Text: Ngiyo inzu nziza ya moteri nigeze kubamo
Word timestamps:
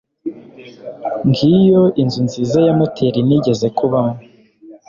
Ngiyo 1.27 1.83
inzu 2.01 2.19
nziza 2.27 2.59
ya 2.67 2.73
moteri 2.79 3.19
nigeze 3.27 3.67
kubamo 3.77 4.15